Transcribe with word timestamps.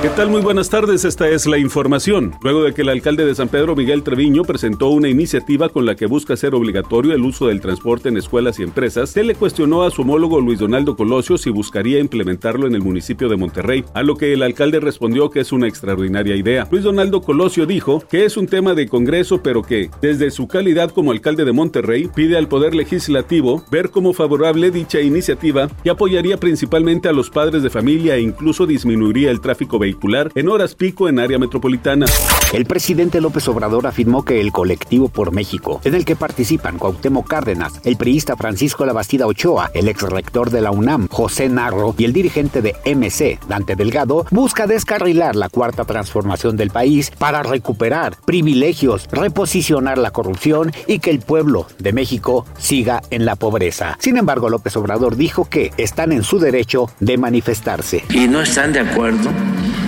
¿Qué 0.00 0.10
tal? 0.10 0.30
Muy 0.30 0.42
buenas 0.42 0.70
tardes, 0.70 1.04
esta 1.04 1.28
es 1.28 1.44
la 1.46 1.58
información. 1.58 2.32
Luego 2.40 2.62
de 2.62 2.72
que 2.72 2.82
el 2.82 2.88
alcalde 2.88 3.26
de 3.26 3.34
San 3.34 3.48
Pedro, 3.48 3.74
Miguel 3.74 4.04
Treviño, 4.04 4.44
presentó 4.44 4.90
una 4.90 5.08
iniciativa 5.08 5.70
con 5.70 5.86
la 5.86 5.96
que 5.96 6.06
busca 6.06 6.34
hacer 6.34 6.54
obligatorio 6.54 7.14
el 7.14 7.22
uso 7.22 7.48
del 7.48 7.60
transporte 7.60 8.08
en 8.08 8.16
escuelas 8.16 8.60
y 8.60 8.62
empresas, 8.62 9.10
se 9.10 9.24
le 9.24 9.34
cuestionó 9.34 9.82
a 9.82 9.90
su 9.90 10.02
homólogo 10.02 10.40
Luis 10.40 10.60
Donaldo 10.60 10.94
Colosio 10.94 11.36
si 11.36 11.50
buscaría 11.50 11.98
implementarlo 11.98 12.68
en 12.68 12.76
el 12.76 12.82
municipio 12.82 13.28
de 13.28 13.36
Monterrey, 13.36 13.84
a 13.92 14.04
lo 14.04 14.14
que 14.14 14.32
el 14.32 14.44
alcalde 14.44 14.78
respondió 14.78 15.30
que 15.30 15.40
es 15.40 15.50
una 15.50 15.66
extraordinaria 15.66 16.36
idea. 16.36 16.68
Luis 16.70 16.84
Donaldo 16.84 17.20
Colosio 17.20 17.66
dijo 17.66 18.00
que 18.08 18.24
es 18.24 18.36
un 18.36 18.46
tema 18.46 18.74
de 18.74 18.86
Congreso, 18.86 19.42
pero 19.42 19.62
que, 19.62 19.90
desde 20.00 20.30
su 20.30 20.46
calidad 20.46 20.90
como 20.90 21.10
alcalde 21.10 21.44
de 21.44 21.50
Monterrey, 21.50 22.08
pide 22.14 22.38
al 22.38 22.46
Poder 22.46 22.72
Legislativo 22.72 23.64
ver 23.72 23.90
como 23.90 24.12
favorable 24.12 24.70
dicha 24.70 25.00
iniciativa 25.00 25.66
y 25.82 25.88
apoyaría 25.88 26.36
principalmente 26.36 27.08
a 27.08 27.12
los 27.12 27.30
padres 27.30 27.64
de 27.64 27.70
familia 27.70 28.14
e 28.14 28.20
incluso 28.20 28.64
disminuiría 28.64 29.32
el 29.32 29.40
tráfico 29.40 29.76
vehicular 29.76 29.87
en 30.34 30.48
horas 30.48 30.74
pico 30.74 31.08
en 31.08 31.18
área 31.18 31.38
metropolitana. 31.38 32.06
El 32.52 32.64
presidente 32.64 33.20
López 33.20 33.46
Obrador 33.48 33.86
afirmó 33.86 34.24
que 34.24 34.40
el 34.40 34.52
colectivo 34.52 35.08
por 35.08 35.32
México, 35.32 35.80
en 35.84 35.94
el 35.94 36.04
que 36.04 36.16
participan 36.16 36.78
Cuauhtémoc 36.78 37.28
Cárdenas, 37.28 37.80
el 37.84 37.96
priista 37.96 38.36
Francisco 38.36 38.86
Labastida 38.86 39.26
Ochoa, 39.26 39.70
el 39.74 39.88
ex 39.88 40.02
rector 40.02 40.50
de 40.50 40.62
la 40.62 40.70
UNAM, 40.70 41.08
José 41.08 41.48
Narro, 41.48 41.94
y 41.98 42.04
el 42.04 42.12
dirigente 42.12 42.62
de 42.62 42.74
MC, 42.86 43.38
Dante 43.48 43.76
Delgado, 43.76 44.24
busca 44.30 44.66
descarrilar 44.66 45.36
la 45.36 45.48
cuarta 45.48 45.84
transformación 45.84 46.56
del 46.56 46.70
país 46.70 47.10
para 47.18 47.42
recuperar 47.42 48.16
privilegios, 48.24 49.08
reposicionar 49.12 49.98
la 49.98 50.10
corrupción 50.10 50.72
y 50.86 51.00
que 51.00 51.10
el 51.10 51.20
pueblo 51.20 51.66
de 51.78 51.92
México 51.92 52.46
siga 52.58 53.02
en 53.10 53.24
la 53.24 53.36
pobreza. 53.36 53.96
Sin 54.00 54.16
embargo, 54.16 54.48
López 54.48 54.76
Obrador 54.76 55.16
dijo 55.16 55.44
que 55.44 55.72
están 55.76 56.12
en 56.12 56.22
su 56.22 56.38
derecho 56.38 56.90
de 57.00 57.18
manifestarse. 57.18 58.04
Y 58.10 58.26
no 58.28 58.40
están 58.40 58.72
de 58.72 58.80
acuerdo 58.80 59.30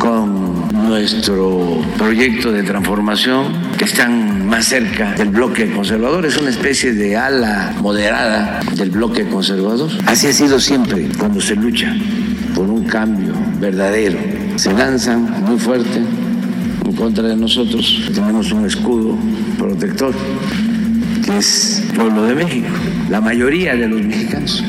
con 0.01 0.67
nuestro 0.89 1.79
proyecto 1.99 2.51
de 2.51 2.63
transformación, 2.63 3.53
que 3.77 3.85
están 3.85 4.47
más 4.47 4.65
cerca 4.65 5.13
del 5.13 5.29
bloque 5.29 5.71
conservador, 5.71 6.25
es 6.25 6.39
una 6.39 6.49
especie 6.49 6.95
de 6.95 7.19
ala 7.19 7.75
moderada 7.81 8.61
del 8.75 8.91
bloque 8.91 9.29
conservador. 9.29 9.91
Así 10.07 10.27
ha 10.27 10.33
sido 10.33 10.59
siempre 10.59 11.07
cuando 11.19 11.41
se 11.41 11.55
lucha 11.55 11.95
por 12.55 12.69
un 12.69 12.85
cambio 12.85 13.35
verdadero. 13.61 14.19
Se 14.57 14.73
lanzan 14.73 15.45
muy 15.45 15.59
fuerte 15.59 15.99
en 16.87 16.97
contra 16.97 17.29
de 17.29 17.37
nosotros. 17.37 18.11
Tenemos 18.15 18.51
un 18.53 18.65
escudo 18.65 19.19
protector, 19.59 20.15
que 21.27 21.37
es 21.37 21.85
el 21.91 21.97
pueblo 21.97 22.23
de 22.23 22.35
México, 22.35 22.69
la 23.11 23.21
mayoría 23.21 23.77
de 23.77 23.87
los 23.87 24.01
mexicanos. 24.01 24.65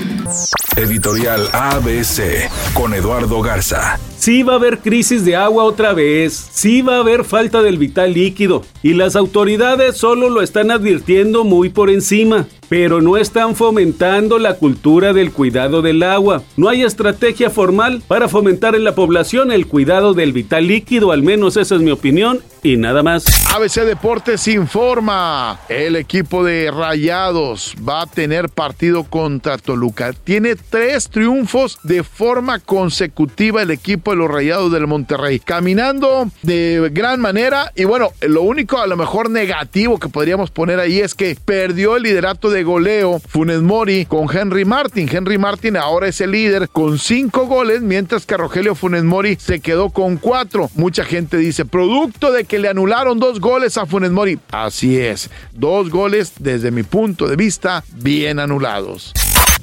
Editorial 0.75 1.47
ABC 1.53 2.49
con 2.73 2.93
Eduardo 2.93 3.41
Garza. 3.41 3.97
Sí 4.21 4.43
va 4.43 4.53
a 4.53 4.55
haber 4.57 4.81
crisis 4.81 5.25
de 5.25 5.35
agua 5.35 5.63
otra 5.63 5.93
vez, 5.93 6.49
sí 6.51 6.83
va 6.83 6.97
a 6.97 6.99
haber 6.99 7.23
falta 7.23 7.63
del 7.63 7.79
vital 7.79 8.13
líquido 8.13 8.63
y 8.83 8.93
las 8.93 9.15
autoridades 9.15 9.97
solo 9.97 10.29
lo 10.29 10.43
están 10.43 10.69
advirtiendo 10.69 11.43
muy 11.43 11.69
por 11.69 11.89
encima 11.89 12.45
pero 12.71 13.01
no 13.01 13.17
están 13.17 13.57
fomentando 13.57 14.39
la 14.39 14.53
cultura 14.53 15.11
del 15.11 15.33
cuidado 15.33 15.81
del 15.81 16.03
agua. 16.03 16.41
No 16.55 16.69
hay 16.69 16.83
estrategia 16.83 17.49
formal 17.49 18.01
para 18.07 18.29
fomentar 18.29 18.75
en 18.75 18.85
la 18.85 18.95
población 18.95 19.51
el 19.51 19.67
cuidado 19.67 20.13
del 20.13 20.31
vital 20.31 20.67
líquido, 20.67 21.11
al 21.11 21.21
menos 21.21 21.57
esa 21.57 21.75
es 21.75 21.81
mi 21.81 21.91
opinión 21.91 22.39
y 22.63 22.77
nada 22.77 23.03
más. 23.03 23.25
ABC 23.53 23.81
Deportes 23.83 24.47
informa, 24.47 25.59
el 25.67 25.97
equipo 25.97 26.45
de 26.45 26.71
Rayados 26.71 27.75
va 27.85 28.03
a 28.03 28.07
tener 28.07 28.47
partido 28.47 29.03
contra 29.03 29.57
Toluca. 29.57 30.13
Tiene 30.13 30.55
tres 30.55 31.09
triunfos 31.09 31.77
de 31.83 32.03
forma 32.03 32.59
consecutiva 32.59 33.63
el 33.63 33.71
equipo 33.71 34.10
de 34.11 34.17
los 34.17 34.29
Rayados 34.29 34.71
del 34.71 34.87
Monterrey, 34.87 35.39
caminando 35.39 36.29
de 36.43 36.89
gran 36.93 37.19
manera 37.19 37.71
y 37.75 37.85
bueno, 37.85 38.11
lo 38.21 38.43
único 38.43 38.77
a 38.77 38.87
lo 38.87 38.95
mejor 38.95 39.29
negativo 39.29 39.99
que 39.99 40.09
podríamos 40.09 40.51
poner 40.51 40.79
ahí 40.79 40.99
es 40.99 41.15
que 41.15 41.35
perdió 41.43 41.95
el 41.95 42.03
liderato 42.03 42.49
de 42.49 42.63
goleo 42.63 43.19
Funes 43.19 43.61
Mori 43.61 44.05
con 44.05 44.27
Henry 44.31 44.65
Martin. 44.65 45.09
Henry 45.11 45.37
Martin 45.37 45.77
ahora 45.77 46.07
es 46.07 46.21
el 46.21 46.31
líder 46.31 46.69
con 46.69 46.99
cinco 46.99 47.47
goles, 47.47 47.81
mientras 47.81 48.25
que 48.25 48.37
Rogelio 48.37 48.75
Funes 48.75 49.03
Mori 49.03 49.37
se 49.39 49.59
quedó 49.59 49.89
con 49.89 50.17
cuatro. 50.17 50.69
Mucha 50.75 51.03
gente 51.03 51.37
dice, 51.37 51.65
producto 51.65 52.31
de 52.31 52.45
que 52.45 52.59
le 52.59 52.69
anularon 52.69 53.19
dos 53.19 53.39
goles 53.39 53.77
a 53.77 53.85
Funes 53.85 54.11
Mori. 54.11 54.39
Así 54.51 54.97
es, 54.99 55.29
dos 55.53 55.89
goles 55.89 56.33
desde 56.39 56.71
mi 56.71 56.83
punto 56.83 57.27
de 57.27 57.35
vista 57.35 57.83
bien 57.93 58.39
anulados. 58.39 59.13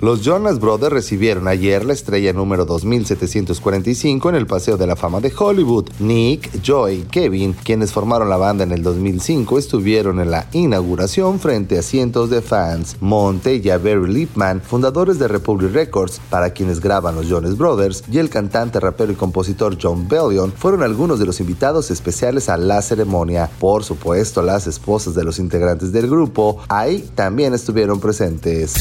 Los 0.00 0.22
Jonas 0.22 0.60
Brothers 0.60 0.92
recibieron 0.92 1.48
ayer 1.48 1.84
la 1.84 1.92
estrella 1.92 2.32
número 2.32 2.64
2745 2.64 4.28
en 4.28 4.36
el 4.36 4.47
Paseo 4.47 4.76
de 4.76 4.86
la 4.86 4.94
Fama 4.94 5.19
de 5.19 5.32
Hollywood. 5.36 5.91
Nick, 5.98 6.62
Joy 6.62 7.06
Kevin, 7.10 7.53
quienes 7.64 7.91
formaron 7.91 8.28
la 8.28 8.36
banda 8.36 8.62
en 8.62 8.70
el 8.70 8.84
2005, 8.84 9.59
estuvieron 9.59 10.20
en 10.20 10.31
la 10.31 10.47
inauguración 10.53 11.41
frente 11.41 11.81
a 11.81 11.82
cientos 11.82 12.31
de 12.31 12.42
fans. 12.42 12.97
Monte 13.00 13.56
y 13.56 13.70
Avery 13.70 14.06
Lipman, 14.06 14.62
fundadores 14.62 15.19
de 15.19 15.26
Republic 15.26 15.72
Records, 15.72 16.20
para 16.30 16.50
quienes 16.50 16.78
graban 16.78 17.16
los 17.16 17.26
Jonas 17.26 17.56
Brothers, 17.56 18.04
y 18.09 18.19
el 18.19 18.30
cantante, 18.30 18.78
rapero 18.78 19.10
y 19.10 19.16
compositor 19.16 19.76
John 19.82 20.06
Bellion 20.06 20.53
fueron 20.53 20.84
algunos 20.84 21.19
de 21.19 21.26
los 21.26 21.41
invitados 21.41 21.91
especiales 21.91 22.48
a 22.48 22.56
la 22.56 22.82
ceremonia. 22.82 23.50
Por 23.59 23.82
supuesto, 23.82 24.42
las 24.42 24.69
esposas 24.69 25.16
de 25.16 25.25
los 25.25 25.41
integrantes 25.41 25.91
del 25.91 26.09
grupo 26.09 26.59
ahí 26.69 27.04
también 27.16 27.53
estuvieron 27.53 27.98
presentes. 27.98 28.75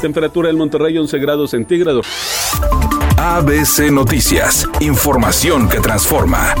Temperatura 0.00 0.50
Monterrey 0.56 0.96
11 0.96 1.18
grados 1.18 1.50
centígrados. 1.50 2.06
ABC 3.16 3.90
Noticias, 3.90 4.68
información 4.80 5.68
que 5.68 5.80
transforma. 5.80 6.54